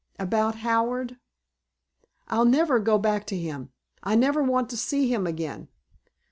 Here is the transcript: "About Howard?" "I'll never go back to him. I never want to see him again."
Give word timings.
"About 0.17 0.55
Howard?" 0.65 1.19
"I'll 2.27 2.45
never 2.45 2.79
go 2.79 2.97
back 2.97 3.23
to 3.27 3.37
him. 3.37 3.69
I 4.01 4.15
never 4.15 4.41
want 4.41 4.67
to 4.71 4.75
see 4.77 5.07
him 5.13 5.27
again." 5.27 5.67